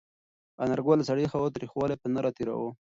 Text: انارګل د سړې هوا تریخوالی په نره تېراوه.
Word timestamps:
انارګل 0.63 0.97
د 0.99 1.03
سړې 1.09 1.25
هوا 1.33 1.47
تریخوالی 1.55 1.95
په 1.99 2.07
نره 2.13 2.29
تېراوه. 2.37 2.71